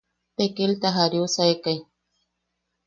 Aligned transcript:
Tekilta 0.39 0.89
jariusekai. 0.95 1.77